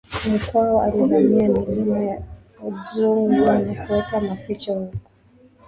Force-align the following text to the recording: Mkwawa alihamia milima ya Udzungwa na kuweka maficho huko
Mkwawa 0.33 0.83
alihamia 0.85 1.49
milima 1.49 1.99
ya 2.03 2.21
Udzungwa 2.67 3.59
na 3.59 3.85
kuweka 3.87 4.19
maficho 4.21 4.73
huko 4.73 4.97